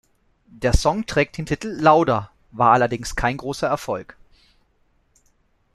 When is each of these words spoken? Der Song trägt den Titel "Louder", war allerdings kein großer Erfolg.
Der 0.47 0.73
Song 0.73 1.05
trägt 1.05 1.37
den 1.37 1.45
Titel 1.45 1.67
"Louder", 1.79 2.31
war 2.49 2.71
allerdings 2.71 3.15
kein 3.15 3.37
großer 3.37 3.67
Erfolg. 3.67 4.17